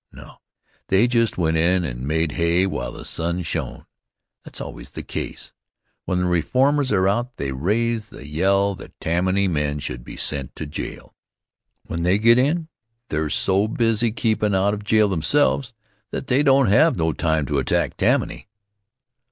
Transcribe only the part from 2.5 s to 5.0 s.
while the sun shone That's always